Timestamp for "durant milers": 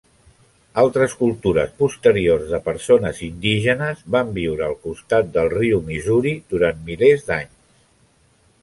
6.57-7.31